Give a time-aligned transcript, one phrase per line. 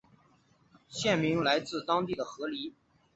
[0.89, 2.73] 县名来自当地的河狸。